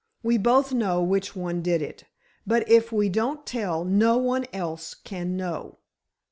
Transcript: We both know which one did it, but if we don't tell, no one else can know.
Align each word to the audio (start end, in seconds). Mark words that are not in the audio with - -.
We 0.23 0.39
both 0.39 0.73
know 0.73 1.03
which 1.03 1.35
one 1.35 1.61
did 1.61 1.79
it, 1.83 2.05
but 2.47 2.67
if 2.67 2.91
we 2.91 3.07
don't 3.07 3.45
tell, 3.45 3.85
no 3.85 4.17
one 4.17 4.47
else 4.51 4.95
can 4.95 5.37
know. 5.37 5.77